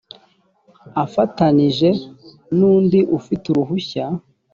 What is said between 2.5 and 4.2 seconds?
n’ undi ufite uruhushya